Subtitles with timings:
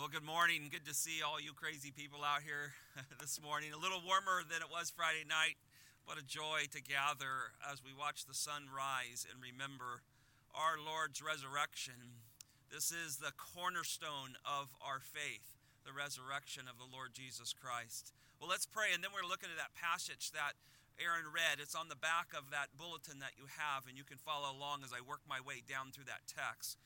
[0.00, 0.72] Well, good morning.
[0.72, 2.72] Good to see all you crazy people out here
[3.20, 3.76] this morning.
[3.76, 5.60] A little warmer than it was Friday night.
[6.08, 10.00] What a joy to gather as we watch the sun rise and remember
[10.56, 12.24] our Lord's resurrection.
[12.72, 18.16] This is the cornerstone of our faith, the resurrection of the Lord Jesus Christ.
[18.40, 20.56] Well, let's pray, and then we're looking at that passage that
[20.96, 21.60] Aaron read.
[21.60, 24.80] It's on the back of that bulletin that you have, and you can follow along
[24.80, 26.80] as I work my way down through that text.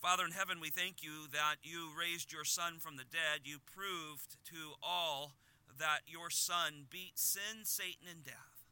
[0.00, 3.44] Father in heaven, we thank you that you raised your Son from the dead.
[3.44, 5.32] You proved to all
[5.78, 8.68] that your Son beat sin, Satan, and death.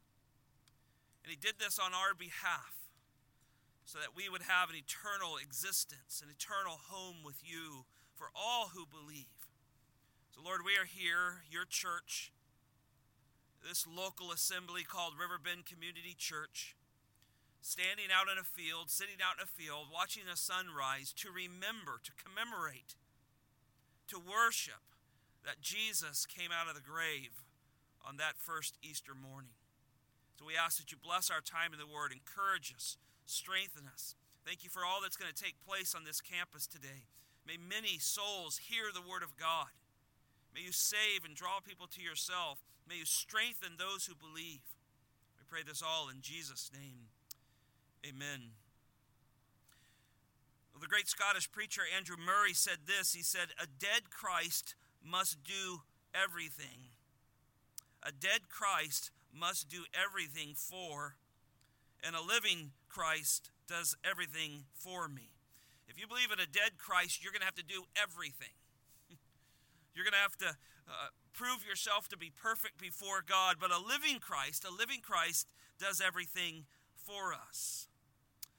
[1.24, 2.77] And he did this on our behalf
[3.87, 8.70] so that we would have an eternal existence, an eternal home with you for all
[8.75, 9.48] who believe.
[10.30, 12.33] So, Lord, we are here, your church,
[13.66, 16.77] this local assembly called Riverbend Community Church
[17.64, 21.96] standing out in a field, sitting out in a field, watching the sunrise to remember,
[22.05, 22.92] to commemorate,
[24.05, 24.84] to worship
[25.48, 27.41] that Jesus came out of the grave
[28.05, 29.56] on that first Easter morning.
[30.36, 34.12] So we ask that you bless our time in the Word, encourage us, strengthen us.
[34.44, 37.08] Thank you for all that's going to take place on this campus today.
[37.48, 39.72] May many souls hear the Word of God.
[40.52, 42.61] May you save and draw people to yourself.
[42.84, 44.69] May you strengthen those who believe.
[45.41, 47.08] We pray this all in Jesus' name.
[48.06, 48.52] Amen.
[50.72, 55.42] Well, the great Scottish preacher Andrew Murray said this He said, A dead Christ must
[55.42, 55.80] do
[56.14, 56.92] everything.
[58.02, 61.16] A dead Christ must do everything for,
[62.05, 65.30] and a living Christ does everything for me.
[65.89, 68.52] If you believe in a dead Christ, you're going to have to do everything.
[69.94, 70.56] you're going to have to
[70.89, 75.48] uh, prove yourself to be perfect before God, but a living Christ, a living Christ
[75.78, 77.89] does everything for us.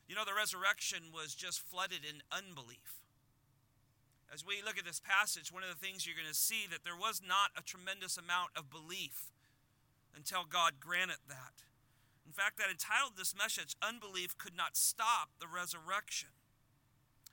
[0.08, 3.02] You know, the resurrection was just flooded in unbelief.
[4.34, 6.84] As we look at this passage, one of the things you're going to see that
[6.84, 9.32] there was not a tremendous amount of belief
[10.16, 11.66] until God granted that.
[12.26, 16.34] In fact, that entitled this message, Unbelief Could Not Stop the Resurrection.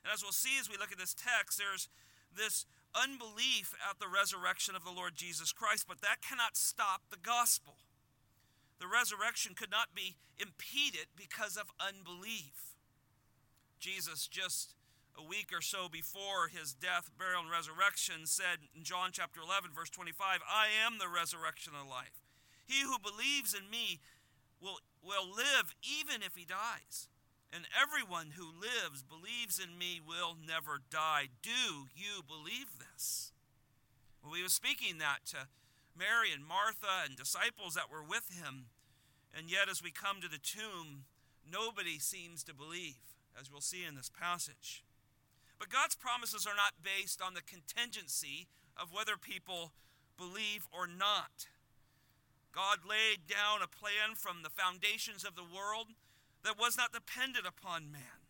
[0.05, 1.89] And as we'll see as we look at this text, there's
[2.35, 7.21] this unbelief at the resurrection of the Lord Jesus Christ, but that cannot stop the
[7.21, 7.77] gospel
[8.83, 12.75] the resurrection could not be impeded because of unbelief.
[13.79, 14.75] Jesus, just
[15.17, 19.71] a week or so before his death, burial, and resurrection, said in John chapter 11,
[19.71, 22.27] verse 25, I am the resurrection and life.
[22.67, 24.01] He who believes in me
[24.61, 27.07] will, will live even if he dies.
[27.55, 31.29] And everyone who lives, believes in me, will never die.
[31.43, 33.31] Do you believe this?
[34.25, 35.47] Well, he was speaking that to
[35.95, 38.72] Mary and Martha and disciples that were with him.
[39.37, 41.05] And yet, as we come to the tomb,
[41.51, 43.01] nobody seems to believe,
[43.39, 44.85] as we'll see in this passage.
[45.59, 49.73] But God's promises are not based on the contingency of whether people
[50.19, 51.49] believe or not.
[52.53, 55.97] God laid down a plan from the foundations of the world
[56.45, 58.21] that was not dependent upon man.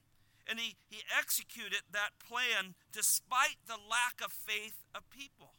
[0.46, 5.54] And he, he executed that plan despite the lack of faith of people.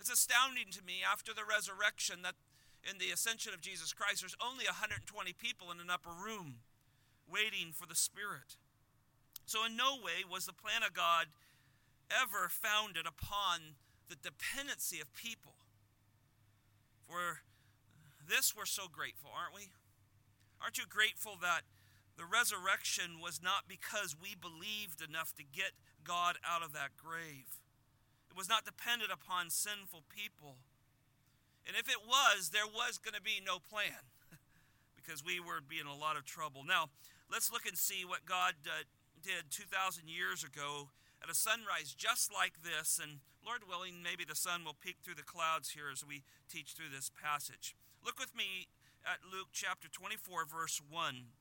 [0.00, 2.36] It's astounding to me after the resurrection that
[2.88, 5.02] in the ascension of Jesus Christ, there's only 120
[5.34, 6.62] people in an upper room
[7.26, 8.56] waiting for the Spirit.
[9.44, 11.26] So, in no way was the plan of God
[12.10, 15.54] ever founded upon the dependency of people.
[17.06, 17.42] For
[18.22, 19.70] this, we're so grateful, aren't we?
[20.62, 21.62] Aren't you grateful that
[22.16, 27.62] the resurrection was not because we believed enough to get God out of that grave?
[28.30, 30.58] It was not dependent upon sinful people.
[31.66, 34.06] And if it was, there was going to be no plan
[34.96, 36.62] because we were be in a lot of trouble.
[36.62, 36.90] Now,
[37.30, 38.86] let's look and see what God uh,
[39.22, 43.00] did 2,000 years ago at a sunrise just like this.
[43.02, 46.74] And Lord willing, maybe the sun will peek through the clouds here as we teach
[46.74, 47.74] through this passage.
[48.04, 48.70] Look with me
[49.02, 51.34] at Luke chapter 24, verse 1.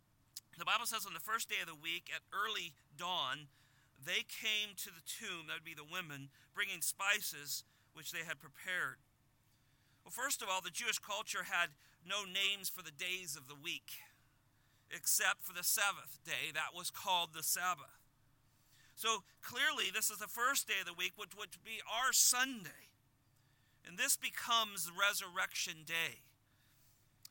[0.58, 3.54] The Bible says on the first day of the week, at early dawn,
[4.02, 7.64] they came to the tomb, that would be the women, bringing spices
[7.94, 9.05] which they had prepared.
[10.06, 11.74] Well, first of all, the Jewish culture had
[12.06, 14.06] no names for the days of the week
[14.94, 16.54] except for the seventh day.
[16.54, 18.06] That was called the Sabbath.
[18.96, 22.94] So clearly, this is the first day of the week, which would be our Sunday.
[23.86, 26.24] And this becomes Resurrection Day.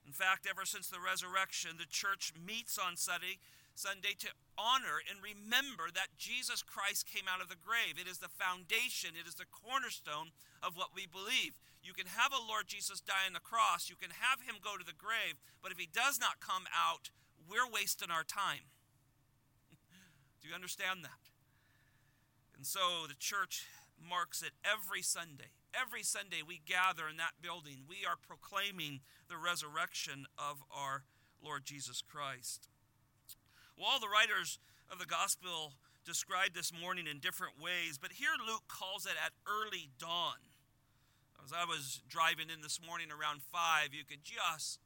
[0.07, 3.41] In fact, ever since the resurrection, the church meets on Sunday,
[3.75, 4.29] Sunday to
[4.59, 7.97] honor and remember that Jesus Christ came out of the grave.
[7.97, 11.57] It is the foundation, it is the cornerstone of what we believe.
[11.85, 14.81] You can have a Lord Jesus die on the cross, you can have him go
[14.81, 17.13] to the grave, but if he does not come out,
[17.45, 18.73] we're wasting our time.
[20.41, 21.29] Do you understand that?
[22.57, 23.69] And so the church
[24.01, 25.53] marks it every Sunday.
[25.77, 27.85] Every Sunday we gather in that building.
[27.89, 31.05] We are proclaiming the resurrection of our
[31.45, 32.69] Lord Jesus Christ.
[33.77, 34.59] Well, all the writers
[34.91, 35.75] of the gospel
[36.07, 40.54] describe this morning in different ways, but here Luke calls it at early dawn.
[41.45, 44.81] As I was driving in this morning around 5, you could just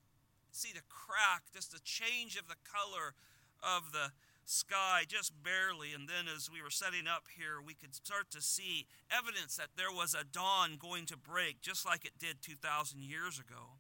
[0.51, 3.15] see the crack, just the change of the color
[3.63, 4.11] of the
[4.45, 5.95] sky just barely.
[5.95, 9.79] And then as we were setting up here, we could start to see evidence that
[9.79, 13.79] there was a dawn going to break, just like it did 2,000 years ago.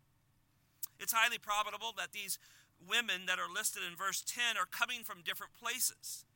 [1.01, 2.39] It's highly probable that these
[2.79, 6.27] women that are listed in verse 10 are coming from different places.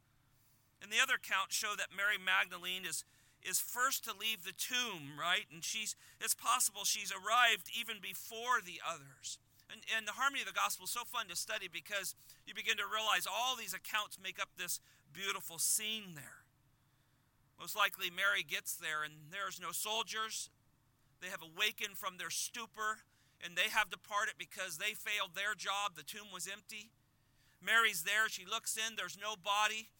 [0.83, 3.05] And the other accounts show that Mary Magdalene is,
[3.49, 5.47] is first to leave the tomb, right?
[5.53, 9.39] And she's it's possible she's arrived even before the others.
[9.71, 12.15] And, and the harmony of the gospel is so fun to study because
[12.47, 14.81] you begin to realize all these accounts make up this
[15.12, 16.44] beautiful scene there.
[17.59, 20.50] Most likely, Mary gets there and there's no soldiers.
[21.21, 23.06] They have awakened from their stupor
[23.43, 25.97] and they have departed because they failed their job.
[25.97, 26.91] The tomb was empty.
[27.65, 28.29] Mary's there.
[28.29, 28.94] She looks in.
[28.97, 29.91] There's no body.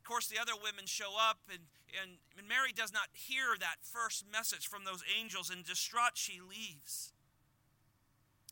[0.00, 1.66] Of course, the other women show up, and,
[2.00, 6.40] and, and Mary does not hear that first message from those angels, and distraught, she
[6.40, 7.12] leaves.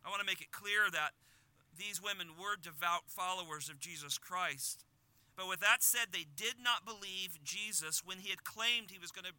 [0.04, 1.12] I want to make it clear that
[1.76, 4.84] these women were devout followers of Jesus Christ.
[5.36, 9.10] But with that said, they did not believe Jesus when he had claimed he was
[9.10, 9.34] going to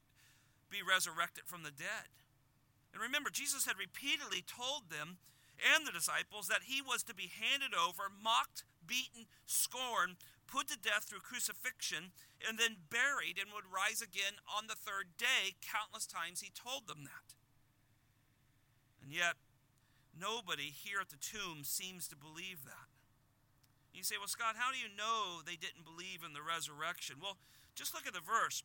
[0.70, 2.12] be resurrected from the dead.
[2.92, 5.18] And remember, Jesus had repeatedly told them
[5.56, 10.78] and the disciples that he was to be handed over, mocked, beaten, scorned, put to
[10.78, 12.12] death through crucifixion,
[12.42, 15.58] and then buried and would rise again on the third day.
[15.62, 17.34] Countless times he told them that.
[19.02, 19.36] And yet,
[20.16, 22.88] Nobody here at the tomb seems to believe that.
[23.94, 27.18] You say, well, Scott, how do you know they didn't believe in the resurrection?
[27.22, 27.38] Well,
[27.76, 28.64] just look at the verse.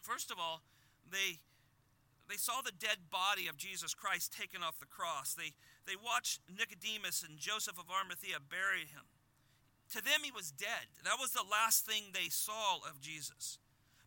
[0.00, 0.62] First of all,
[1.10, 1.42] they
[2.28, 5.34] they saw the dead body of Jesus Christ taken off the cross.
[5.34, 5.54] They
[5.86, 9.10] they watched Nicodemus and Joseph of Arimathea bury him.
[9.92, 10.92] To them he was dead.
[11.04, 13.58] That was the last thing they saw of Jesus.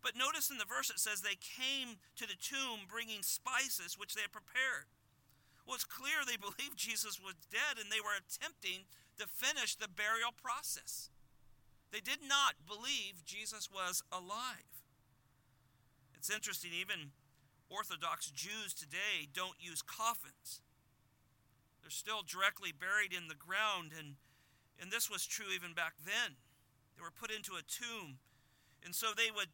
[0.01, 4.13] But notice in the verse it says they came to the tomb bringing spices which
[4.13, 4.89] they had prepared.
[5.65, 8.85] Well, it's clear they believed Jesus was dead and they were attempting
[9.17, 11.09] to finish the burial process.
[11.91, 14.81] They did not believe Jesus was alive.
[16.17, 17.11] It's interesting, even
[17.69, 20.61] Orthodox Jews today don't use coffins.
[21.81, 24.15] They're still directly buried in the ground, and,
[24.79, 26.37] and this was true even back then.
[26.95, 28.19] They were put into a tomb.
[28.83, 29.49] And so they would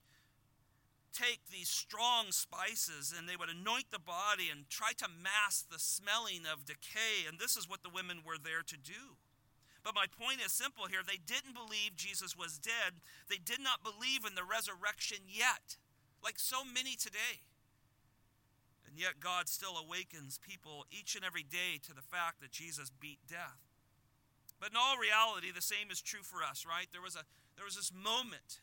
[1.13, 5.79] take these strong spices and they would anoint the body and try to mask the
[5.79, 7.27] smelling of decay.
[7.27, 9.17] And this is what the women were there to do.
[9.83, 10.99] But my point is simple here.
[10.99, 12.99] They didn't believe Jesus was dead,
[13.29, 15.77] they did not believe in the resurrection yet,
[16.23, 17.47] like so many today.
[18.85, 22.89] And yet, God still awakens people each and every day to the fact that Jesus
[22.89, 23.66] beat death.
[24.59, 26.87] But in all reality, the same is true for us, right?
[26.91, 27.23] There was, a,
[27.55, 28.61] there was this moment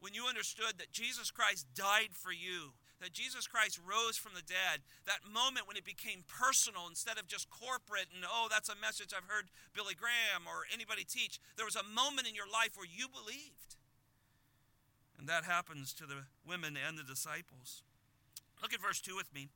[0.00, 2.72] when you understood that Jesus Christ died for you,
[3.04, 7.28] that Jesus Christ rose from the dead, that moment when it became personal instead of
[7.28, 11.68] just corporate and, oh, that's a message I've heard Billy Graham or anybody teach, there
[11.68, 13.76] was a moment in your life where you believed.
[15.20, 17.84] And that happens to the women and the disciples.
[18.62, 19.48] Look at verse 2 with me.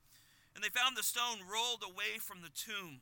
[0.54, 3.00] And they found the stone rolled away from the tomb.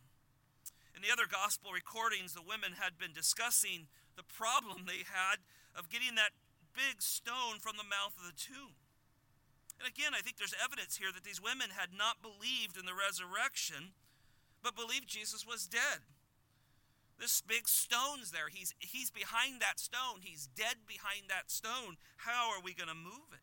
[0.94, 5.40] In the other gospel recordings, the women had been discussing the problem they had
[5.72, 6.36] of getting that
[6.76, 8.76] big stone from the mouth of the tomb.
[9.80, 12.94] And again, I think there's evidence here that these women had not believed in the
[12.94, 13.96] resurrection,
[14.62, 16.06] but believed Jesus was dead.
[17.18, 18.48] This big stone's there.
[18.48, 20.22] He's, he's behind that stone.
[20.22, 21.96] He's dead behind that stone.
[22.16, 23.42] How are we going to move it?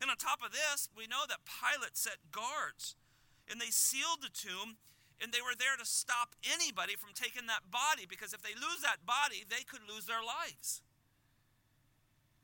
[0.00, 2.96] And on top of this, we know that Pilate set guards,
[3.50, 4.80] and they sealed the tomb,
[5.20, 8.80] and they were there to stop anybody from taking that body, because if they lose
[8.80, 10.80] that body, they could lose their lives.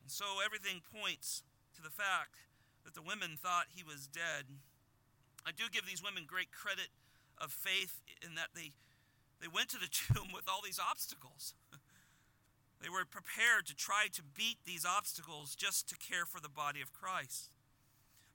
[0.05, 1.43] And so everything points
[1.75, 2.37] to the fact
[2.85, 4.47] that the women thought he was dead.
[5.45, 6.93] I do give these women great credit
[7.39, 8.77] of faith in that they,
[9.41, 11.55] they went to the tomb with all these obstacles.
[12.83, 16.81] they were prepared to try to beat these obstacles just to care for the body
[16.81, 17.51] of Christ.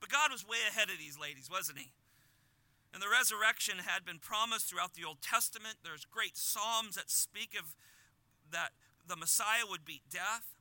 [0.01, 1.93] But God was way ahead of these ladies, wasn't he?
[2.93, 5.79] And the resurrection had been promised throughout the Old Testament.
[5.83, 7.73] There's great psalms that speak of
[8.51, 8.75] that
[9.07, 10.55] the Messiah would beat death.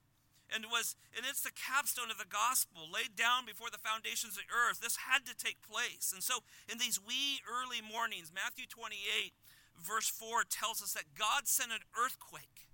[0.51, 4.43] And was and it's the capstone of the gospel laid down before the foundations of
[4.43, 4.81] the earth.
[4.83, 6.11] This had to take place.
[6.11, 9.31] And so in these wee early mornings matthew 28
[9.79, 12.67] verse 4 tells us that god sent an earthquake.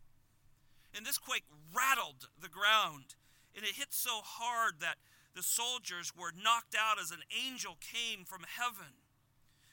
[0.96, 1.44] And this quake
[1.76, 3.16] rattled the ground.
[3.54, 4.96] And it hit so hard that
[5.34, 8.96] the soldiers were knocked out as an angel came from heaven.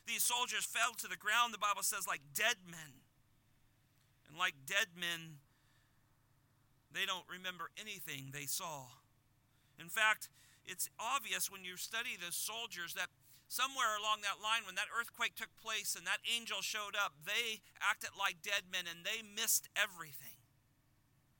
[0.06, 3.02] These soldiers fell to the ground, the Bible says, like dead men.
[4.28, 5.40] And like dead men,
[6.92, 8.88] they don't remember anything they saw.
[9.80, 10.30] In fact,
[10.66, 13.08] it's obvious when you study the soldiers that
[13.48, 17.62] somewhere along that line, when that earthquake took place and that angel showed up, they
[17.78, 20.42] acted like dead men and they missed everything.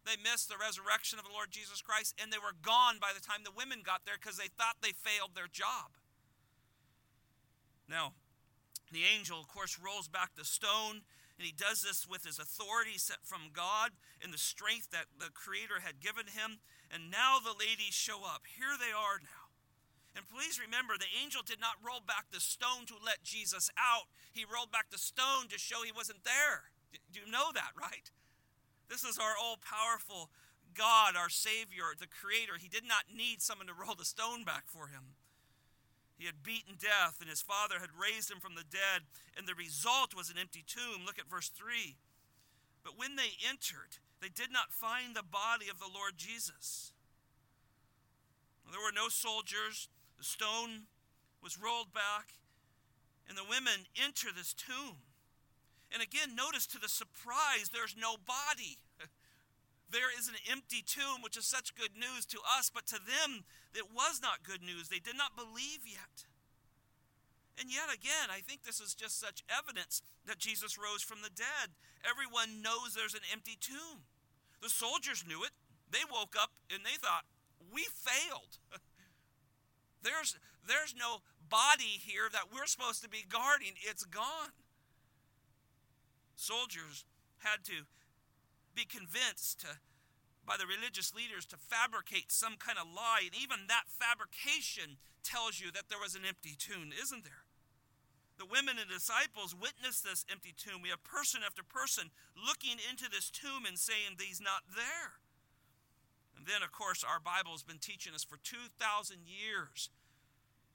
[0.06, 3.24] They missed the resurrection of the Lord Jesus Christ, and they were gone by the
[3.24, 5.96] time the women got there because they thought they failed their job.
[7.88, 8.12] Now,
[8.94, 11.02] the angel, of course, rolls back the stone,
[11.38, 15.34] and he does this with his authority set from God and the strength that the
[15.34, 16.62] Creator had given him.
[16.94, 18.46] And now the ladies show up.
[18.46, 19.44] Here they are now.
[20.16, 24.14] And please remember, the angel did not roll back the stone to let Jesus out.
[24.32, 26.70] He rolled back the stone to show he wasn't there.
[27.10, 28.14] Do you know that, right?
[28.90, 30.30] This is our all powerful
[30.78, 32.62] God, our Savior, the Creator.
[32.62, 35.18] He did not need someone to roll the stone back for him.
[36.18, 39.04] He had beaten death, and his Father had raised him from the dead,
[39.36, 41.06] and the result was an empty tomb.
[41.06, 41.98] Look at verse 3.
[42.84, 46.94] But when they entered, they did not find the body of the Lord Jesus.
[48.70, 50.88] There were no soldiers, the stone
[51.44, 52.34] was rolled back,
[53.28, 55.04] and the women enter this tomb.
[55.92, 58.80] And again, notice to the surprise, there's no body.
[59.94, 63.46] There is an empty tomb, which is such good news to us, but to them,
[63.74, 64.90] it was not good news.
[64.90, 66.26] They did not believe yet.
[67.62, 71.30] And yet again, I think this is just such evidence that Jesus rose from the
[71.30, 71.78] dead.
[72.02, 74.10] Everyone knows there's an empty tomb.
[74.62, 75.54] The soldiers knew it.
[75.92, 77.30] They woke up and they thought,
[77.72, 78.58] we failed.
[80.02, 80.36] there's,
[80.66, 83.78] there's no body here that we're supposed to be guarding.
[83.86, 84.58] It's gone
[86.36, 87.06] soldiers
[87.40, 87.88] had to
[88.76, 89.80] be convinced to,
[90.46, 93.30] by the religious leaders to fabricate some kind of lie.
[93.30, 97.48] And even that fabrication tells you that there was an empty tomb, isn't there?
[98.38, 100.82] The women and disciples witnessed this empty tomb.
[100.82, 105.22] We have person after person looking into this tomb and saying, He's not there.
[106.36, 109.90] And then, of course, our Bible has been teaching us for 2,000 years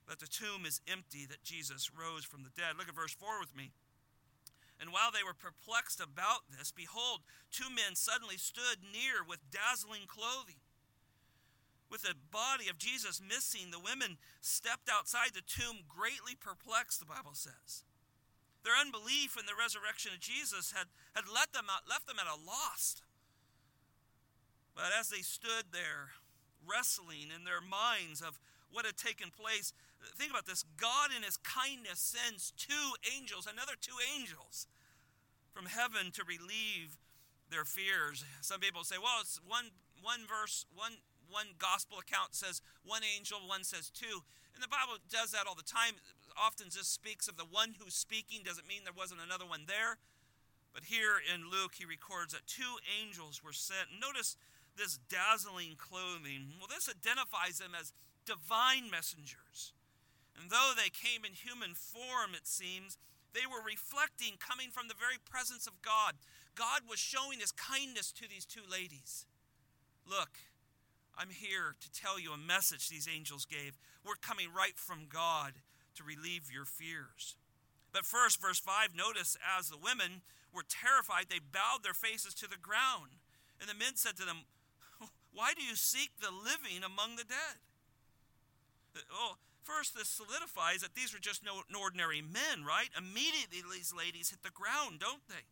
[0.08, 2.78] that the tomb is empty, that Jesus rose from the dead.
[2.78, 3.72] Look at verse 4 with me.
[4.80, 10.06] And while they were perplexed about this, behold, two men suddenly stood near with dazzling
[10.06, 10.62] clothing.
[11.90, 17.10] With the body of Jesus missing, the women stepped outside the tomb, greatly perplexed, the
[17.10, 17.82] Bible says.
[18.62, 22.28] Their unbelief in the resurrection of Jesus had, had let them out, left them at
[22.30, 23.00] a loss.
[24.74, 26.14] But as they stood there,
[26.62, 28.38] wrestling in their minds of
[28.72, 29.72] what had taken place,
[30.16, 34.66] think about this God, in his kindness, sends two angels, another two angels
[35.52, 36.98] from heaven to relieve
[37.50, 38.24] their fears.
[38.40, 39.72] Some people say, well, it's one,
[40.02, 44.24] one verse, one, one gospel account says one angel, one says two.
[44.54, 45.96] And the Bible does that all the time.
[45.96, 49.66] It Often just speaks of the one who's speaking, doesn't mean there wasn't another one
[49.66, 49.98] there.
[50.72, 53.90] But here in Luke, he records that two angels were sent.
[53.98, 54.36] Notice
[54.76, 56.54] this dazzling clothing.
[56.54, 57.92] Well, this identifies them as
[58.28, 59.72] divine messengers.
[60.36, 63.00] And though they came in human form, it seems,
[63.32, 66.14] they were reflecting coming from the very presence of God.
[66.54, 69.24] God was showing his kindness to these two ladies.
[70.04, 70.36] Look,
[71.16, 73.78] I'm here to tell you a message these angels gave.
[74.04, 75.54] We're coming right from God
[75.96, 77.34] to relieve your fears.
[77.92, 80.22] But first, verse 5, notice as the women
[80.54, 83.18] were terrified, they bowed their faces to the ground.
[83.60, 84.46] And the men said to them,
[85.32, 87.58] Why do you seek the living among the dead?
[89.12, 89.36] Oh,
[89.68, 92.88] First, this solidifies that these were just no ordinary men, right?
[92.96, 95.44] Immediately, these ladies hit the ground, don't they?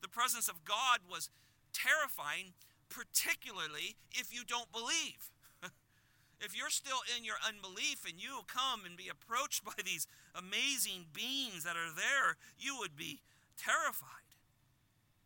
[0.00, 1.28] The presence of God was
[1.74, 2.54] terrifying,
[2.88, 5.26] particularly if you don't believe.
[6.40, 10.06] if you're still in your unbelief and you come and be approached by these
[10.38, 13.22] amazing beings that are there, you would be
[13.58, 14.38] terrified.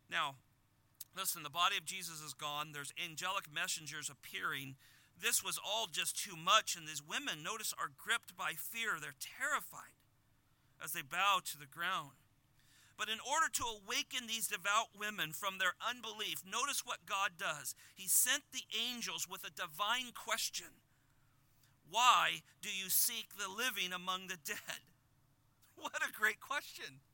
[0.09, 0.41] Now,
[1.15, 2.71] listen, the body of Jesus is gone.
[2.73, 4.73] There's angelic messengers appearing
[5.21, 8.97] this was all just too much, and these women, notice, are gripped by fear.
[9.01, 9.97] They're terrified
[10.83, 12.11] as they bow to the ground.
[12.97, 17.75] But in order to awaken these devout women from their unbelief, notice what God does.
[17.95, 20.73] He sent the angels with a divine question
[21.89, 24.81] Why do you seek the living among the dead?
[25.79, 27.05] What a great question.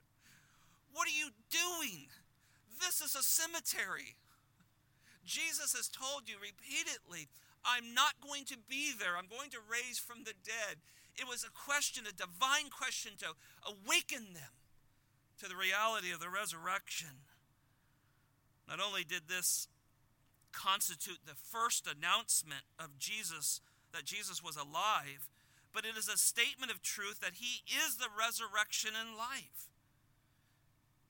[0.93, 2.07] What are you doing?
[2.79, 4.15] This is a cemetery.
[5.25, 7.27] Jesus has told you repeatedly
[7.65, 9.17] I'm not going to be there.
[9.17, 10.83] I'm going to raise from the dead.
[11.15, 14.53] It was a question, a divine question to awaken them
[15.39, 17.23] to the reality of the resurrection.
[18.67, 19.67] Not only did this
[20.51, 23.61] constitute the first announcement of Jesus,
[23.93, 25.27] that Jesus was alive,
[25.73, 29.69] but it is a statement of truth that he is the resurrection and life.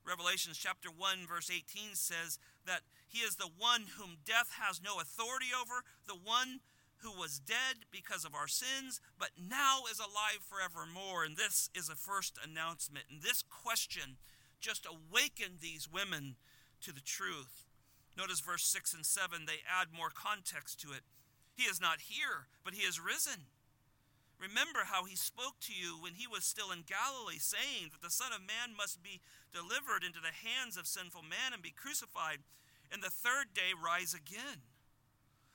[0.05, 4.99] Revelations chapter 1 verse 18 says that he is the one whom death has no
[4.99, 6.61] authority over, the one
[6.97, 11.23] who was dead because of our sins, but now is alive forevermore.
[11.23, 13.05] And this is a first announcement.
[13.11, 14.17] And this question
[14.59, 16.35] just awakened these women
[16.81, 17.67] to the truth.
[18.17, 21.01] Notice verse 6 and 7, they add more context to it.
[21.55, 23.47] He is not here, but he is risen.
[24.39, 28.11] Remember how he spoke to you when he was still in Galilee, saying that the
[28.13, 29.21] Son of Man must be
[29.53, 32.43] delivered into the hands of sinful men and be crucified,
[32.91, 34.67] and the third day rise again.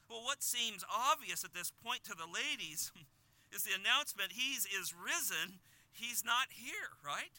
[0.08, 2.90] Well, what seems obvious at this point to the ladies
[3.52, 5.60] is the announcement He's is risen,
[5.92, 7.36] He's not here, right?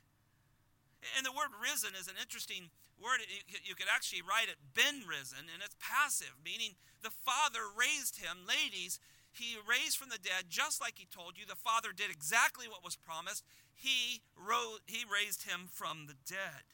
[1.17, 2.69] And the word risen is an interesting
[2.99, 3.23] word.
[3.63, 8.43] You could actually write it been risen, and it's passive, meaning the Father raised him.
[8.43, 8.99] Ladies,
[9.39, 11.45] he raised from the dead, just like he told you.
[11.47, 13.43] The Father did exactly what was promised.
[13.73, 16.67] He, rose, he raised him from the dead.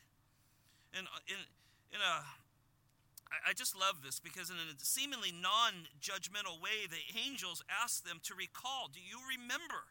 [0.92, 1.38] And uh, in,
[1.94, 2.26] in a
[3.46, 8.22] I just love this because, in a seemingly non judgmental way, the angels ask them
[8.24, 9.90] to recall Do you remember?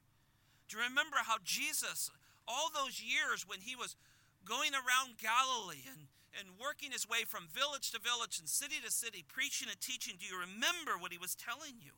[0.69, 2.11] Do you remember how Jesus,
[2.49, 3.97] all those years when he was
[4.47, 8.91] going around Galilee and, and working his way from village to village and city to
[8.91, 11.93] city, preaching and teaching, do you remember what he was telling you?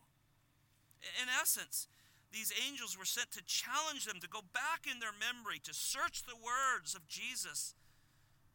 [1.23, 1.89] In essence,
[2.33, 6.25] these angels were sent to challenge them to go back in their memory, to search
[6.25, 7.75] the words of Jesus,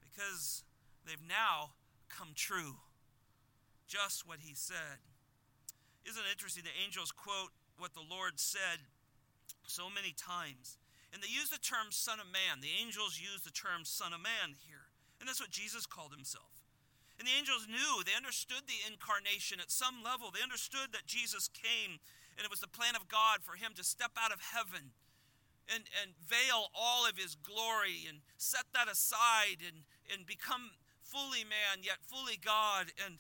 [0.02, 0.64] because
[1.06, 1.72] they've now
[2.10, 2.78] come true.
[3.88, 5.02] Just what he said.
[6.06, 6.64] Isn't it interesting?
[6.64, 8.86] The angels quote what the Lord said
[9.68, 10.78] so many times.
[11.14, 12.64] And they use the term Son of Man.
[12.64, 14.88] The angels use the term Son of Man here.
[15.20, 16.64] And that's what Jesus called himself.
[17.20, 20.32] And the angels knew, they understood the incarnation at some level.
[20.32, 22.02] They understood that Jesus came
[22.38, 24.92] and it was the plan of God for him to step out of heaven
[25.70, 31.44] and, and veil all of his glory and set that aside and, and become fully
[31.44, 33.20] man, yet fully God, and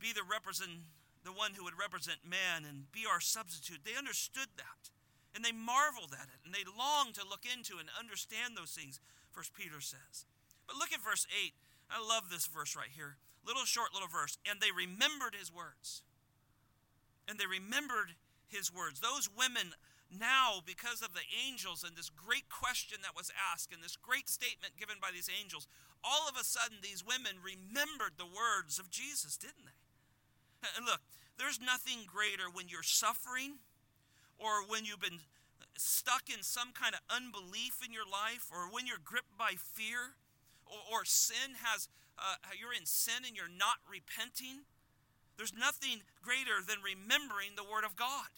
[0.00, 0.88] be the represent
[1.24, 3.86] the one who would represent man and be our substitute.
[3.86, 4.90] They understood that.
[5.34, 6.40] And they marveled at it.
[6.44, 10.26] And they longed to look into and understand those things, First Peter says.
[10.66, 11.54] But look at verse 8.
[11.90, 13.16] I love this verse right here.
[13.46, 14.36] Little short little verse.
[14.48, 16.02] And they remembered his words.
[17.28, 18.18] And they remembered
[18.52, 19.00] his words.
[19.00, 19.74] Those women
[20.12, 24.28] now, because of the angels and this great question that was asked and this great
[24.28, 25.66] statement given by these angels,
[26.04, 29.80] all of a sudden these women remembered the words of Jesus, didn't they?
[30.76, 31.00] And look,
[31.38, 33.64] there's nothing greater when you're suffering
[34.38, 35.24] or when you've been
[35.76, 40.20] stuck in some kind of unbelief in your life or when you're gripped by fear
[40.66, 41.88] or, or sin has,
[42.18, 44.68] uh, you're in sin and you're not repenting.
[45.36, 48.28] There's nothing greater than remembering the Word of God.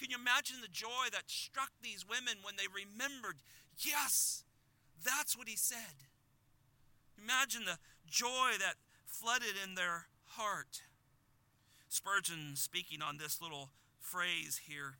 [0.00, 3.36] Can you imagine the joy that struck these women when they remembered,
[3.76, 4.44] yes,
[5.04, 6.08] that's what he said?
[7.22, 7.76] Imagine the
[8.08, 10.80] joy that flooded in their heart.
[11.90, 13.68] Spurgeon, speaking on this little
[14.00, 14.94] phrase here,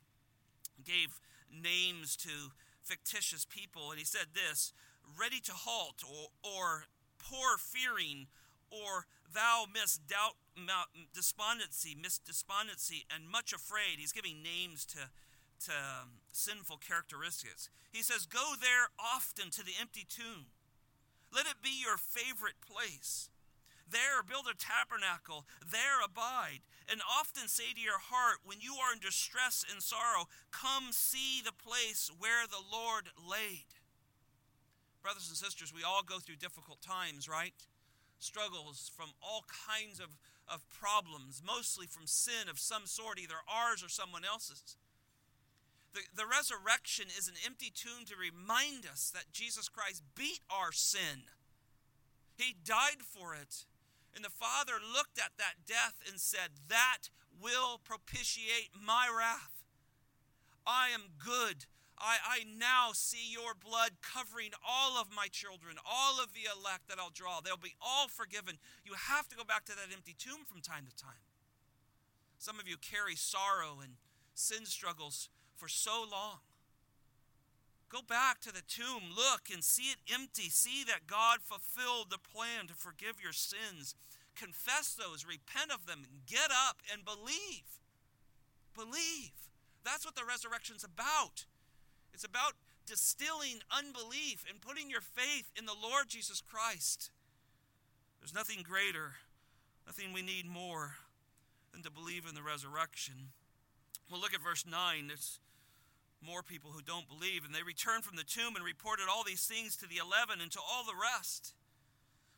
[0.85, 1.19] gave
[1.51, 2.51] names to
[2.83, 4.71] fictitious people, and he said this
[5.19, 6.83] ready to halt, or, or
[7.17, 8.27] poor fearing,
[8.69, 10.37] or thou misdoubt
[11.13, 13.97] despondency, despondency, and much afraid.
[13.97, 15.09] He's giving names to,
[15.65, 17.69] to um, sinful characteristics.
[17.91, 20.47] He says, Go there often to the empty tomb.
[21.33, 23.29] Let it be your favorite place.
[23.89, 28.93] There build a tabernacle, there abide, and often say to your heart, when you are
[28.93, 33.67] in distress and sorrow, Come see the place where the Lord laid.
[35.01, 37.53] Brothers and sisters, we all go through difficult times, right?
[38.21, 43.83] Struggles from all kinds of, of problems, mostly from sin of some sort, either ours
[43.83, 44.77] or someone else's.
[45.93, 50.71] The, the resurrection is an empty tomb to remind us that Jesus Christ beat our
[50.71, 51.25] sin.
[52.37, 53.65] He died for it.
[54.15, 57.09] And the Father looked at that death and said, That
[57.41, 59.65] will propitiate my wrath.
[60.65, 61.65] I am good.
[62.01, 66.89] I, I now see your blood covering all of my children, all of the elect
[66.89, 67.39] that I'll draw.
[67.39, 68.57] They'll be all forgiven.
[68.83, 71.21] You have to go back to that empty tomb from time to time.
[72.39, 73.93] Some of you carry sorrow and
[74.33, 76.39] sin struggles for so long.
[77.87, 80.49] Go back to the tomb, look and see it empty.
[80.49, 83.95] See that God fulfilled the plan to forgive your sins.
[84.33, 87.77] Confess those, repent of them, get up and believe.
[88.73, 89.51] Believe.
[89.83, 91.45] That's what the resurrection's about.
[92.13, 92.53] It's about
[92.85, 97.11] distilling unbelief and putting your faith in the Lord Jesus Christ.
[98.19, 99.13] There's nothing greater,
[99.85, 100.95] nothing we need more
[101.71, 103.31] than to believe in the resurrection.
[104.11, 105.07] Well, look at verse 9.
[105.07, 105.39] There's
[106.21, 107.43] more people who don't believe.
[107.43, 110.51] And they returned from the tomb and reported all these things to the eleven and
[110.51, 111.53] to all the rest.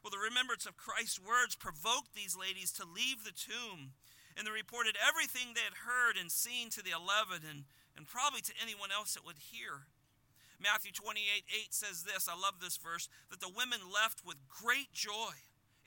[0.02, 3.92] Well, the remembrance of Christ's words provoked these ladies to leave the tomb.
[4.36, 7.64] And they reported everything they had heard and seen to the eleven and,
[7.98, 9.88] and probably to anyone else that would hear.
[10.62, 14.94] Matthew 28 8 says this I love this verse that the women left with great
[14.94, 15.36] joy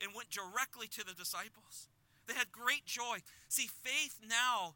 [0.02, 1.88] and went directly to the disciples.
[2.26, 3.22] They had great joy.
[3.48, 4.74] See, faith now,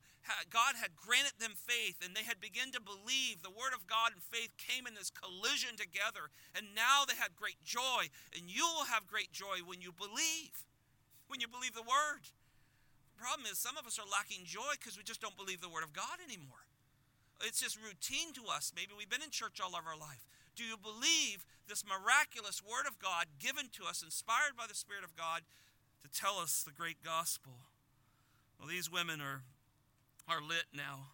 [0.55, 3.43] God had granted them faith, and they had begun to believe.
[3.43, 7.35] The Word of God and faith came in this collision together, and now they had
[7.35, 8.07] great joy.
[8.39, 10.63] And you will have great joy when you believe,
[11.27, 12.31] when you believe the Word.
[13.19, 15.73] The problem is, some of us are lacking joy because we just don't believe the
[15.73, 16.70] Word of God anymore.
[17.43, 18.73] It's just routine to us.
[18.75, 20.27] Maybe we've been in church all of our life.
[20.57, 25.05] Do you believe this miraculous Word of God given to us, inspired by the Spirit
[25.05, 25.43] of God,
[26.03, 27.53] to tell us the great gospel.
[28.59, 29.43] Well, these women are,
[30.29, 31.13] are lit now.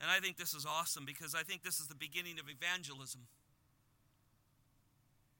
[0.00, 3.22] And I think this is awesome because I think this is the beginning of evangelism.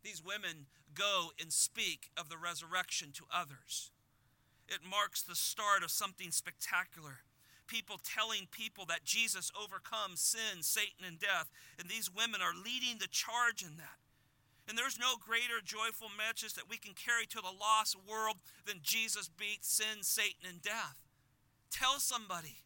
[0.03, 3.91] These women go and speak of the resurrection to others.
[4.69, 7.21] It marks the start of something spectacular.
[7.73, 11.49] People telling people that Jesus overcomes sin, Satan, and death.
[11.81, 13.97] And these women are leading the charge in that.
[14.69, 18.85] And there's no greater joyful message that we can carry to the lost world than
[18.85, 21.01] Jesus beat sin, Satan, and death.
[21.71, 22.61] Tell somebody.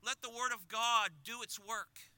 [0.00, 2.08] Let the Word of God do its work.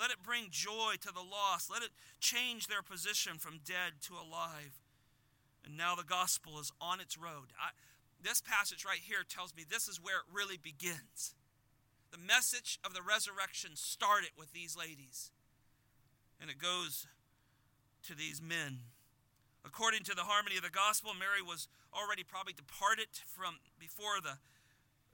[0.00, 1.70] Let it bring joy to the lost.
[1.70, 4.80] Let it change their position from dead to alive.
[5.64, 7.52] And now the gospel is on its road.
[7.60, 7.76] I,
[8.22, 11.34] this passage right here tells me this is where it really begins.
[12.10, 15.30] The message of the resurrection started with these ladies.
[16.40, 17.06] And it goes
[18.04, 18.90] to these men.
[19.64, 24.34] According to the harmony of the gospel, Mary was already probably departed from before the,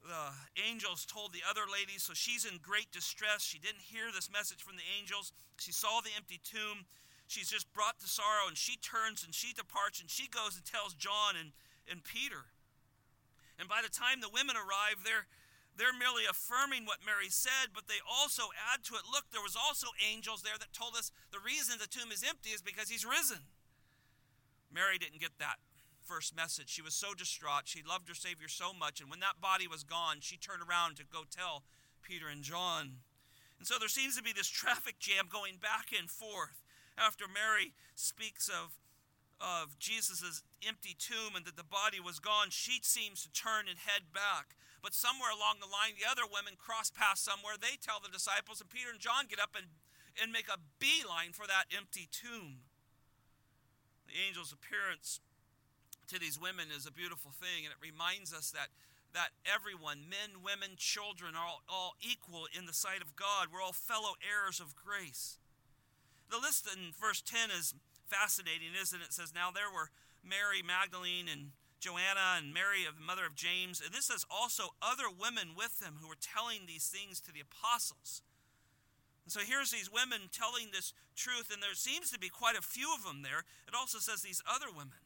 [0.09, 3.45] the angels told the other ladies, so she's in great distress.
[3.45, 5.33] She didn't hear this message from the angels.
[5.59, 6.89] She saw the empty tomb.
[7.29, 10.65] She's just brought to sorrow, and she turns and she departs, and she goes and
[10.65, 11.53] tells John and,
[11.91, 12.49] and Peter.
[13.59, 15.27] And by the time the women arrive, they're
[15.79, 19.55] they're merely affirming what Mary said, but they also add to it look, there was
[19.55, 23.07] also angels there that told us the reason the tomb is empty is because he's
[23.07, 23.47] risen.
[24.75, 25.63] Mary didn't get that
[26.03, 26.69] first message.
[26.69, 27.71] She was so distraught.
[27.71, 29.01] She loved her Savior so much.
[29.01, 31.63] And when that body was gone, she turned around to go tell
[32.03, 33.05] Peter and John.
[33.59, 36.63] And so there seems to be this traffic jam going back and forth
[36.97, 38.75] after Mary speaks of,
[39.41, 42.51] of Jesus' empty tomb and that the body was gone.
[42.51, 44.55] She seems to turn and head back.
[44.83, 47.59] But somewhere along the line, the other women cross past somewhere.
[47.59, 49.67] They tell the disciples, and Peter and John get up and,
[50.23, 52.63] and make a beeline for that empty tomb.
[54.07, 55.21] The angel's appearance
[56.09, 58.71] to these women is a beautiful thing, and it reminds us that,
[59.13, 63.51] that everyone, men, women, children, are all, all equal in the sight of God.
[63.53, 65.39] We're all fellow heirs of grace.
[66.31, 67.75] The list in verse 10 is
[68.09, 69.13] fascinating, isn't it?
[69.13, 69.93] It says, Now there were
[70.25, 73.79] Mary Magdalene and Joanna and Mary, the mother of James.
[73.85, 77.45] And this says also other women with them who were telling these things to the
[77.45, 78.23] apostles.
[79.23, 82.65] And so here's these women telling this truth, and there seems to be quite a
[82.65, 83.45] few of them there.
[83.69, 84.99] It also says these other women.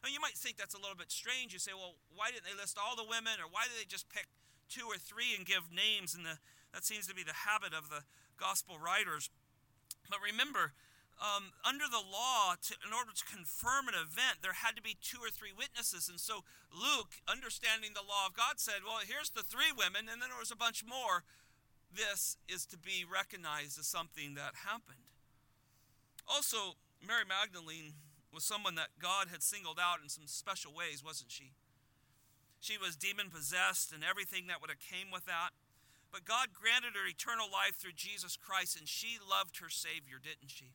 [0.00, 1.52] Now you might think that's a little bit strange.
[1.52, 4.08] You say, well, why didn't they list all the women, or why did they just
[4.08, 4.30] pick
[4.70, 6.14] two or three and give names?
[6.14, 6.38] And the,
[6.72, 8.06] that seems to be the habit of the
[8.38, 9.34] gospel writers.
[10.08, 10.72] But remember,
[11.16, 15.00] um, under the law, to, in order to confirm an event, there had to be
[15.00, 16.08] two or three witnesses.
[16.12, 20.20] And so Luke, understanding the law of God, said, Well, here's the three women, and
[20.20, 21.24] then there was a bunch more.
[21.88, 25.08] This is to be recognized as something that happened.
[26.28, 27.96] Also, Mary Magdalene
[28.34, 31.56] was someone that God had singled out in some special ways, wasn't she?
[32.60, 35.56] She was demon possessed and everything that would have came with that.
[36.12, 40.50] But God granted her eternal life through Jesus Christ, and she loved her Savior, didn't
[40.50, 40.74] she?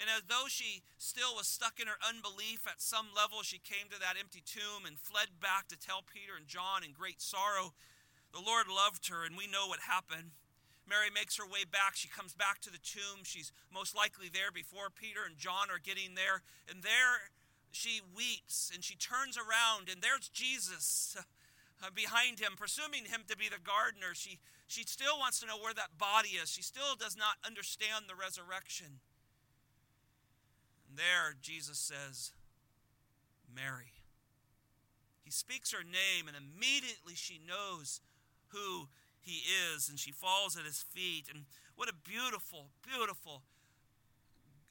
[0.00, 3.92] And as though she still was stuck in her unbelief at some level, she came
[3.92, 7.76] to that empty tomb and fled back to tell Peter and John in great sorrow.
[8.32, 10.32] The Lord loved her, and we know what happened.
[10.88, 11.94] Mary makes her way back.
[12.00, 13.22] She comes back to the tomb.
[13.22, 16.42] She's most likely there before Peter and John are getting there.
[16.64, 17.30] And there
[17.70, 21.16] she weeps and she turns around, and there's Jesus
[21.94, 24.14] behind him, presuming him to be the gardener.
[24.14, 26.50] She, she still wants to know where that body is.
[26.50, 29.00] She still does not understand the resurrection.
[30.90, 32.32] And there, Jesus says,
[33.46, 33.94] Mary.
[35.22, 38.00] He speaks her name, and immediately she knows
[38.48, 38.88] who
[39.20, 41.26] he is, and she falls at his feet.
[41.32, 41.44] And
[41.76, 43.42] what a beautiful, beautiful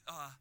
[0.06, 0.36] uh,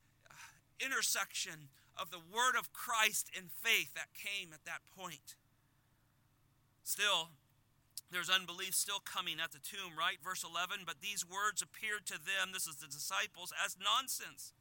[0.84, 5.36] intersection of the word of Christ and faith that came at that point.
[6.82, 7.30] Still,
[8.10, 10.18] there's unbelief still coming at the tomb, right?
[10.24, 14.52] Verse 11, but these words appeared to them, this is the disciples, as nonsense.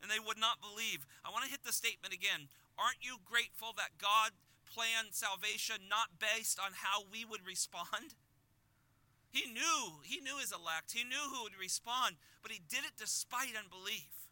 [0.00, 1.04] And they would not believe.
[1.24, 2.48] I want to hit the statement again.
[2.80, 4.32] Aren't you grateful that God
[4.64, 8.16] planned salvation not based on how we would respond?
[9.30, 10.90] He knew, he knew his elect.
[10.90, 14.26] He knew who would respond, but he did it despite unbelief.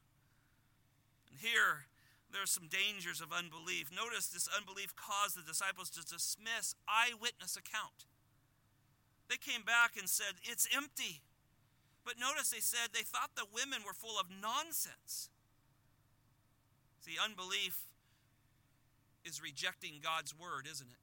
[1.31, 1.87] And here,
[2.33, 3.91] there's some dangers of unbelief.
[3.95, 8.11] Notice this unbelief caused the disciples to dismiss eyewitness account.
[9.31, 11.23] They came back and said, It's empty.
[12.05, 15.29] But notice they said they thought the women were full of nonsense.
[17.09, 17.89] See, unbelief
[19.25, 21.01] is rejecting God's word, isn't it?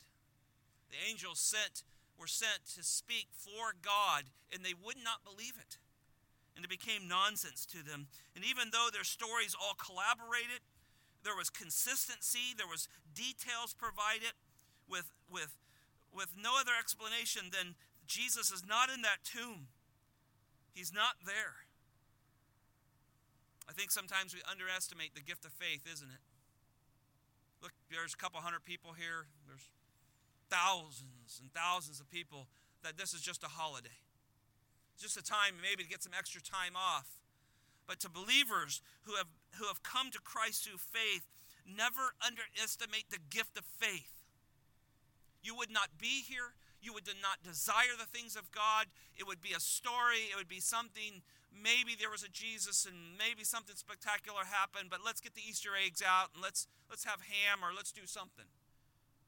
[0.94, 1.82] The angels sent
[2.13, 5.82] were sent to speak for God, and they would not believe it.
[6.56, 8.06] And it became nonsense to them.
[8.36, 10.62] And even though their stories all collaborated,
[11.24, 14.38] there was consistency, there was details provided
[14.88, 15.58] with with
[16.13, 17.74] with no other explanation than
[18.06, 19.74] Jesus is not in that tomb.
[20.70, 21.64] He's not there.
[23.67, 26.23] I think sometimes we underestimate the gift of faith, isn't it?
[27.62, 29.25] Look, there's a couple hundred people here.
[29.47, 29.69] There's
[30.49, 32.47] thousands and thousands of people
[32.84, 33.97] that this is just a holiday.
[34.99, 37.10] Just a time maybe to get some extra time off.
[37.88, 41.25] But to believers who have who have come to Christ through faith,
[41.65, 44.25] never underestimate the gift of faith.
[45.41, 46.54] You would not be here
[46.86, 48.86] you would not desire the things of God.
[49.17, 50.30] It would be a story.
[50.30, 51.25] It would be something.
[51.56, 55.72] Maybe there was a Jesus and maybe something spectacular happened, but let's get the Easter
[55.74, 58.46] eggs out and let's let's have ham or let's do something.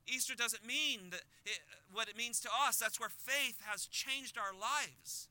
[0.07, 1.59] Easter doesn't mean that it,
[1.91, 2.77] what it means to us.
[2.77, 5.27] That's where faith has changed our lives.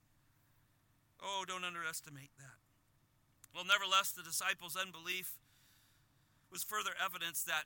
[1.21, 2.61] Oh, don't underestimate that.
[3.55, 5.33] Well, nevertheless, the disciples' unbelief
[6.53, 7.65] was further evidence that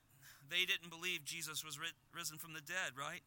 [0.49, 1.79] they didn't believe Jesus was
[2.15, 3.23] risen from the dead, right?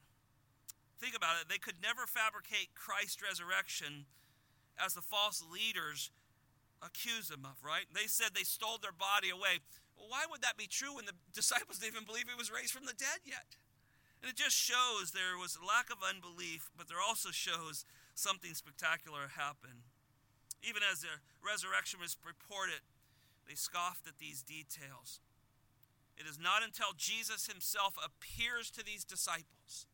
[0.99, 1.49] Think about it.
[1.49, 4.07] They could never fabricate Christ's resurrection
[4.77, 6.11] as the false leaders
[6.81, 7.87] accuse them of, right?
[7.93, 9.63] They said they stole their body away.
[9.95, 12.73] Well, why would that be true when the disciples didn't even believe he was raised
[12.73, 13.55] from the dead yet?
[14.21, 17.83] And it just shows there was a lack of unbelief, but there also shows
[18.15, 19.83] something spectacular happened.
[20.63, 22.79] Even as the resurrection was reported,
[23.47, 25.19] they scoffed at these details.
[26.15, 29.87] It is not until Jesus himself appears to these disciples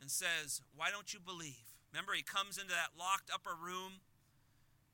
[0.00, 1.67] and says, Why don't you believe?
[1.92, 4.04] Remember, he comes into that locked upper room,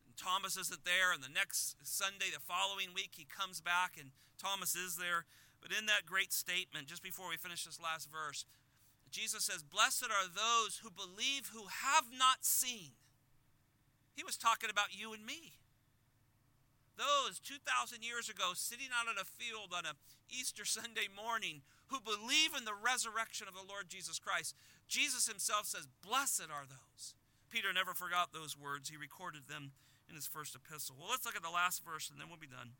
[0.06, 4.10] and Thomas isn't there, and the next Sunday, the following week, he comes back, and
[4.38, 5.26] Thomas is there.
[5.60, 8.44] But in that great statement, just before we finish this last verse,
[9.10, 12.92] Jesus says, Blessed are those who believe who have not seen.
[14.14, 15.58] He was talking about you and me.
[16.96, 19.98] Those 2,000 years ago, sitting out on a field on a
[20.30, 24.54] Easter Sunday morning, who believe in the resurrection of the Lord Jesus Christ.
[24.88, 27.14] Jesus himself says, Blessed are those.
[27.50, 28.88] Peter never forgot those words.
[28.90, 29.72] He recorded them
[30.08, 30.96] in his first epistle.
[30.98, 32.74] Well, let's look at the last verse and then we'll be done.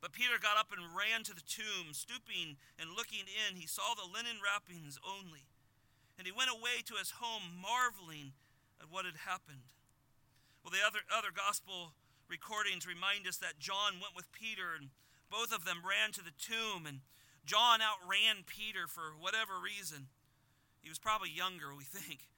[0.00, 3.60] But Peter got up and ran to the tomb, stooping and looking in.
[3.60, 5.44] He saw the linen wrappings only.
[6.16, 8.32] And he went away to his home, marveling
[8.80, 9.68] at what had happened.
[10.64, 11.92] Well, the other, other gospel
[12.28, 14.92] recordings remind us that John went with Peter, and
[15.28, 16.84] both of them ran to the tomb.
[16.88, 17.00] And
[17.44, 20.08] John outran Peter for whatever reason.
[20.82, 22.28] He was probably younger, we think.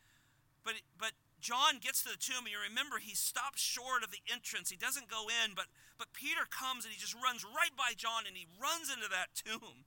[0.64, 1.12] But, but
[1.42, 4.70] John gets to the tomb, and you remember he stops short of the entrance.
[4.70, 5.66] He doesn't go in, but,
[5.98, 9.34] but Peter comes and he just runs right by John and he runs into that
[9.34, 9.86] tomb.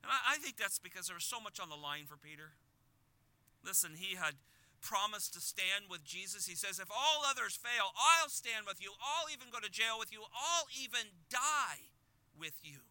[0.00, 2.56] And I, I think that's because there was so much on the line for Peter.
[3.64, 4.40] Listen, he had
[4.80, 6.44] promised to stand with Jesus.
[6.44, 8.92] He says, If all others fail, I'll stand with you.
[9.00, 10.20] I'll even go to jail with you.
[10.32, 11.92] I'll even die
[12.38, 12.84] with you.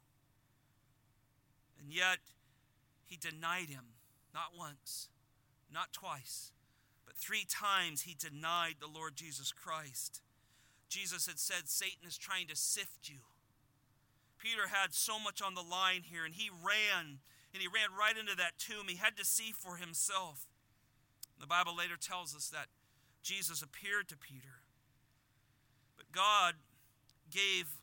[1.83, 2.19] And yet,
[3.03, 3.83] he denied him
[4.33, 5.09] not once,
[5.71, 6.53] not twice,
[7.05, 10.21] but three times he denied the Lord Jesus Christ.
[10.87, 13.19] Jesus had said, Satan is trying to sift you.
[14.39, 17.19] Peter had so much on the line here, and he ran,
[17.53, 18.87] and he ran right into that tomb.
[18.87, 20.47] He had to see for himself.
[21.39, 22.67] The Bible later tells us that
[23.21, 24.61] Jesus appeared to Peter.
[25.97, 26.55] But God
[27.29, 27.81] gave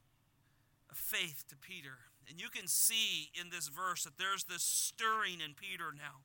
[0.90, 5.40] a faith to Peter and you can see in this verse that there's this stirring
[5.44, 6.22] in Peter now.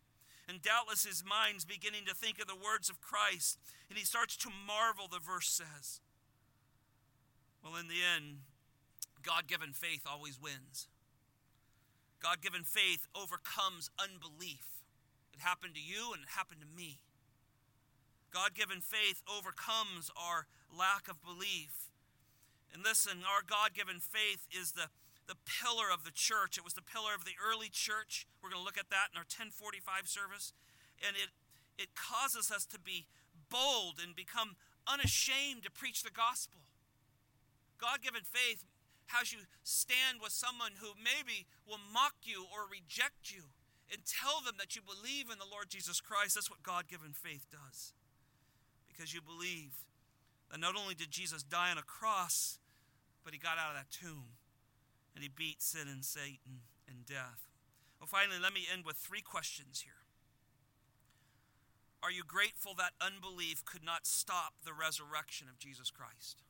[0.47, 3.57] And doubtless his mind's beginning to think of the words of Christ.
[3.89, 6.01] And he starts to marvel, the verse says.
[7.63, 8.45] Well, in the end,
[9.23, 10.87] God given faith always wins.
[12.21, 14.85] God given faith overcomes unbelief.
[15.33, 16.99] It happened to you and it happened to me.
[18.31, 21.89] God given faith overcomes our lack of belief.
[22.71, 24.93] And listen, our God given faith is the
[25.27, 26.57] the pillar of the church.
[26.57, 28.27] It was the pillar of the early church.
[28.41, 30.53] We're going to look at that in our 1045 service.
[31.01, 31.33] And it
[31.77, 33.07] it causes us to be
[33.49, 34.55] bold and become
[34.87, 36.61] unashamed to preach the gospel.
[37.77, 38.63] God given faith
[39.07, 43.51] has you stand with someone who maybe will mock you or reject you
[43.91, 46.35] and tell them that you believe in the Lord Jesus Christ.
[46.35, 47.93] That's what God given faith does.
[48.87, 49.85] Because you believe
[50.49, 52.57] that not only did Jesus die on a cross,
[53.23, 54.34] but he got out of that tomb
[55.15, 57.47] and he beat sin and Satan and death.
[57.99, 60.05] Well, finally, let me end with three questions here.
[62.03, 66.43] Are you grateful that unbelief could not stop the resurrection of Jesus Christ?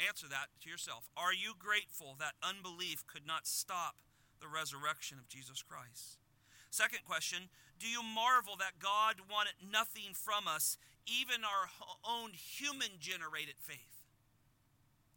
[0.00, 1.08] Answer that to yourself.
[1.16, 4.00] Are you grateful that unbelief could not stop
[4.40, 6.18] the resurrection of Jesus Christ?
[6.70, 11.68] Second question Do you marvel that God wanted nothing from us, even our
[12.02, 13.99] own human generated faith?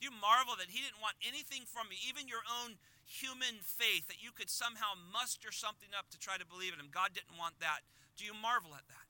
[0.04, 2.76] Do you marvel that He didn't want anything from you, even your own
[3.08, 6.92] human faith, that you could somehow muster something up to try to believe in Him?
[6.92, 7.88] God didn't want that.
[8.20, 9.08] Do you marvel at that?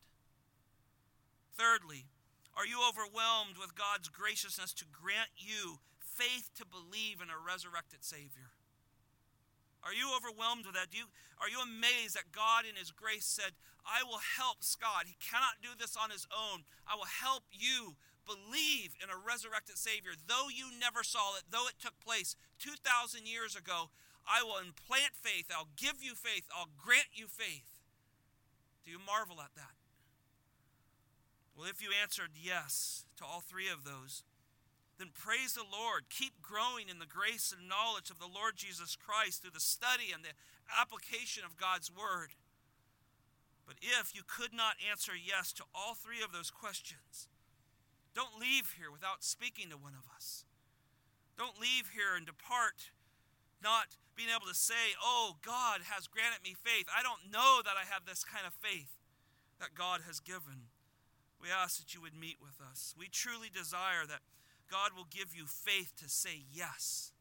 [1.57, 2.05] Thirdly,
[2.53, 8.05] are you overwhelmed with God's graciousness to grant you faith to believe in a resurrected
[8.05, 8.53] Savior?
[9.81, 10.93] Are you overwhelmed with that?
[10.93, 11.09] Do you,
[11.41, 15.09] are you amazed that God, in His grace, said, I will help Scott.
[15.09, 16.63] He cannot do this on his own.
[16.87, 20.11] I will help you believe in a resurrected Savior.
[20.15, 23.89] Though you never saw it, though it took place 2,000 years ago,
[24.27, 25.51] I will implant faith.
[25.51, 26.47] I'll give you faith.
[26.55, 27.81] I'll grant you faith.
[28.85, 29.75] Do you marvel at that?
[31.55, 34.23] Well, if you answered yes to all three of those,
[34.97, 36.09] then praise the Lord.
[36.09, 40.11] Keep growing in the grace and knowledge of the Lord Jesus Christ through the study
[40.13, 40.35] and the
[40.79, 42.33] application of God's Word.
[43.65, 47.27] But if you could not answer yes to all three of those questions,
[48.15, 50.45] don't leave here without speaking to one of us.
[51.37, 52.93] Don't leave here and depart
[53.61, 56.85] not being able to say, Oh, God has granted me faith.
[56.93, 58.93] I don't know that I have this kind of faith
[59.59, 60.69] that God has given.
[61.41, 62.93] We ask that you would meet with us.
[62.97, 64.21] We truly desire that
[64.69, 67.11] God will give you faith to say yes.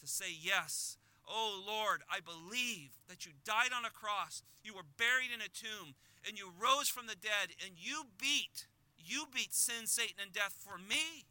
[0.00, 0.98] To say yes.
[1.26, 5.50] Oh Lord, I believe that you died on a cross, you were buried in a
[5.50, 5.94] tomb,
[6.26, 8.66] and you rose from the dead, and you beat,
[9.06, 11.24] you beat sin, Satan, and death for me.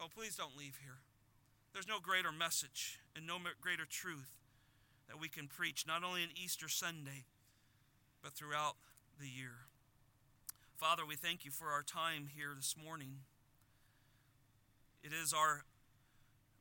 [0.00, 0.98] Oh, please don't leave here.
[1.72, 4.36] There's no greater message and no greater truth
[5.08, 7.24] that we can preach, not only on Easter Sunday,
[8.22, 8.76] but throughout
[9.20, 9.66] the year.
[10.76, 13.20] Father, we thank you for our time here this morning.
[15.02, 15.64] It is our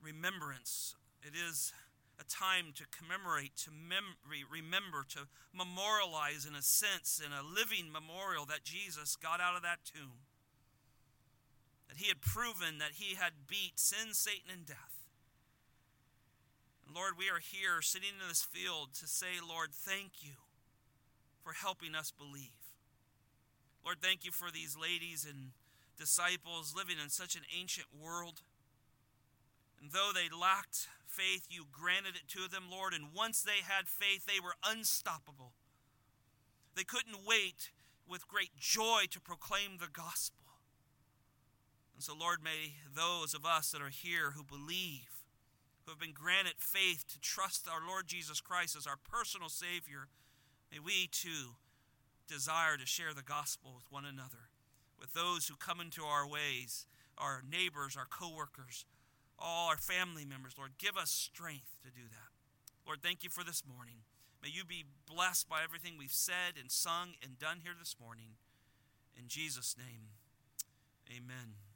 [0.02, 0.96] remembrance.
[1.22, 1.74] It is
[2.20, 7.92] a time to commemorate, to mem- remember, to memorialize in a sense, in a living
[7.92, 10.26] memorial that Jesus got out of that tomb.
[11.88, 14.98] That he had proven that he had beat sin, Satan, and death.
[16.86, 20.34] And Lord, we are here sitting in this field to say, Lord, thank you
[21.44, 22.58] for helping us believe.
[23.86, 25.52] Lord, thank you for these ladies and
[25.98, 28.42] disciples living in such an ancient world.
[29.82, 32.94] And though they lacked faith, you granted it to them, Lord.
[32.94, 35.54] And once they had faith, they were unstoppable.
[36.76, 37.72] They couldn't wait
[38.08, 40.46] with great joy to proclaim the gospel.
[41.96, 45.26] And so, Lord, may those of us that are here who believe,
[45.84, 50.08] who have been granted faith to trust our Lord Jesus Christ as our personal Savior,
[50.72, 51.56] may we too
[52.28, 54.52] desire to share the gospel with one another,
[55.00, 56.86] with those who come into our ways,
[57.18, 58.86] our neighbors, our coworkers,
[59.40, 60.54] all our family members.
[60.58, 62.32] Lord, give us strength to do that.
[62.86, 63.98] Lord, thank you for this morning.
[64.42, 68.38] May you be blessed by everything we've said and sung and done here this morning.
[69.18, 70.14] In Jesus' name,
[71.10, 71.67] amen.